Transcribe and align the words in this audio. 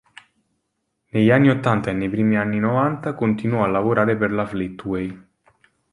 Negli 1.09 1.29
anni 1.29 1.51
ottanta 1.51 1.91
e 1.91 1.93
nei 1.93 2.09
primi 2.09 2.35
anni 2.35 2.57
novanta 2.57 3.13
continuò 3.13 3.63
a 3.63 3.67
lavorare 3.67 4.17
per 4.17 4.31
la 4.31 4.47
Fleetway. 4.47 5.25